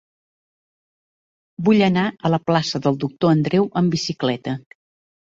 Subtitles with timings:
[1.67, 4.55] Vull anar a la plaça del Doctor Andreu amb bicicleta.